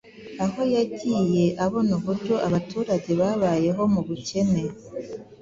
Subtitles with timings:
[0.45, 4.61] aho yagiye abona uburyo abaturage babayeho mu bukene,